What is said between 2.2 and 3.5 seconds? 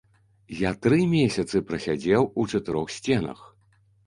у чатырох сценах.